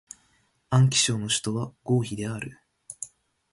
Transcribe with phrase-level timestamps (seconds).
[0.71, 2.57] 安徽省の省都は合肥である